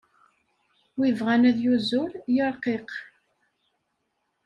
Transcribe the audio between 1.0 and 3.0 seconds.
ibɣan ad yuzur, yirqiq.